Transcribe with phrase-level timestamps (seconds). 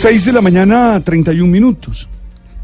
[0.00, 2.08] 6 de la mañana, 31 minutos.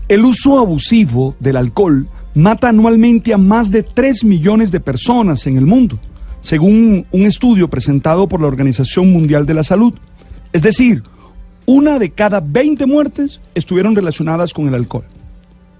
[0.08, 5.58] El uso abusivo del alcohol mata anualmente a más de 3 millones de personas en
[5.58, 5.98] el mundo,
[6.40, 9.92] según un estudio presentado por la Organización Mundial de la Salud.
[10.54, 11.02] Es decir,
[11.66, 15.04] una de cada 20 muertes estuvieron relacionadas con el alcohol.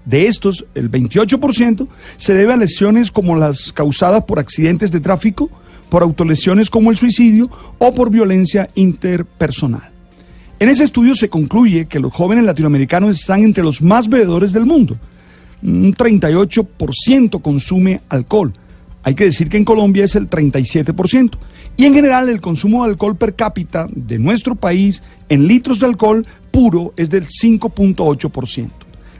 [0.05, 5.49] De estos, el 28% se debe a lesiones como las causadas por accidentes de tráfico,
[5.89, 7.49] por autolesiones como el suicidio
[7.79, 9.96] o por violencia interpersonal.
[10.59, 14.65] En ese estudio se concluye que los jóvenes latinoamericanos están entre los más bebedores del
[14.65, 14.97] mundo.
[15.61, 18.53] Un 38% consume alcohol.
[19.03, 21.37] Hay que decir que en Colombia es el 37%.
[21.77, 25.85] Y en general el consumo de alcohol per cápita de nuestro país en litros de
[25.85, 28.69] alcohol puro es del 5.8%.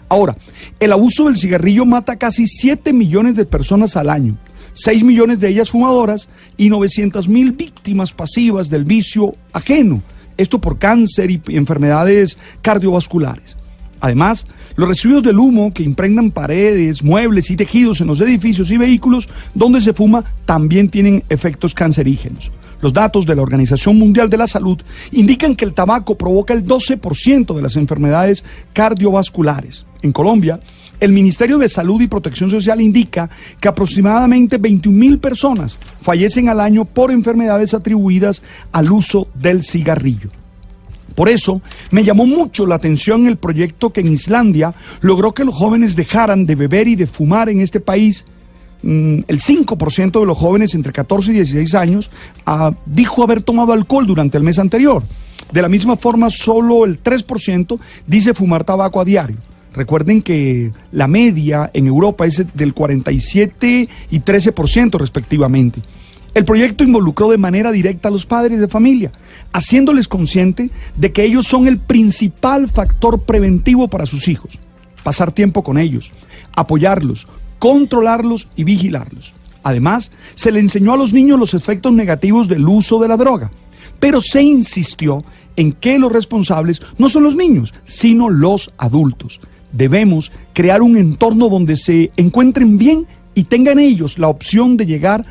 [0.10, 0.36] Ahora,
[0.80, 4.38] el abuso del cigarrillo mata casi 7 millones de personas al año,
[4.74, 10.02] 6 millones de ellas fumadoras y 900 mil víctimas pasivas del vicio ajeno
[10.38, 13.58] esto por cáncer y enfermedades cardiovasculares.
[14.00, 18.78] Además, los residuos del humo que impregnan paredes, muebles y tejidos en los edificios y
[18.78, 22.52] vehículos donde se fuma también tienen efectos cancerígenos.
[22.80, 24.80] Los datos de la Organización Mundial de la Salud
[25.12, 29.88] indican que el tabaco provoca el 12% de las enfermedades cardiovasculares.
[30.04, 30.60] En Colombia,
[31.00, 36.60] el Ministerio de Salud y Protección Social indica que aproximadamente 21 mil personas fallecen al
[36.60, 40.30] año por enfermedades atribuidas al uso del cigarrillo.
[41.16, 45.56] Por eso me llamó mucho la atención el proyecto que en Islandia logró que los
[45.56, 48.26] jóvenes dejaran de beber y de fumar en este país.
[48.84, 52.12] Mm, el 5% de los jóvenes entre 14 y 16 años
[52.46, 55.02] ah, dijo haber tomado alcohol durante el mes anterior.
[55.52, 59.38] De la misma forma, solo el 3% dice fumar tabaco a diario.
[59.78, 65.82] Recuerden que la media en Europa es del 47 y 13% respectivamente.
[66.34, 69.12] El proyecto involucró de manera directa a los padres de familia,
[69.54, 74.58] haciéndoles consciente de que ellos son el principal factor preventivo para sus hijos.
[75.04, 76.12] Pasar tiempo con ellos,
[76.56, 77.28] apoyarlos,
[77.60, 79.36] controlarlos y vigilarlos.
[79.62, 83.52] Además, se le enseñó a los niños los efectos negativos del uso de la droga,
[84.00, 85.24] pero se insistió
[85.56, 89.40] en que los responsables no son los niños, sino los adultos
[89.72, 95.26] debemos crear un entorno donde se encuentren bien y tengan ellos la opción de llegar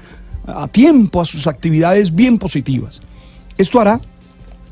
[0.46, 3.00] a tiempo a sus actividades bien positivas.
[3.58, 4.00] Esto hará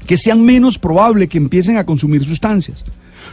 [0.06, 2.84] que sean menos probable que empiecen a consumir sustancias.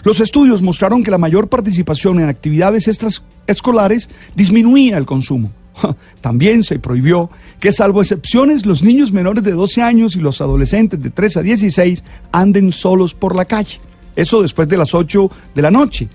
[0.04, 5.52] Los estudios mostraron que la mayor participación en actividades extraescolares disminuía el consumo.
[6.22, 11.02] También se prohibió que, salvo excepciones, los niños menores de 12 años y los adolescentes
[11.02, 13.80] de 3 a 16 anden solos por la calle.
[14.16, 16.10] Eso después de las 8 de la noche.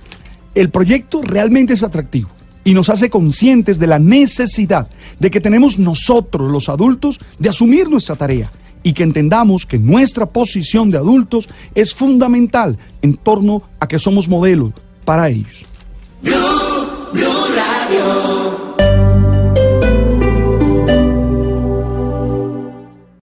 [0.54, 2.30] El proyecto realmente es atractivo
[2.64, 4.88] y nos hace conscientes de la necesidad
[5.20, 8.50] de que tenemos nosotros, los adultos, de asumir nuestra tarea
[8.82, 14.28] y que entendamos que nuestra posición de adultos es fundamental en torno a que somos
[14.28, 14.72] modelos
[15.04, 15.64] para ellos.